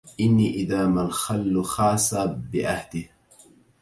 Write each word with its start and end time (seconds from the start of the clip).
إني 0.19 0.53
إذا 0.53 0.87
ما 0.87 1.01
الخل 1.01 1.63
خاس 1.63 2.13
بعهده 2.53 3.09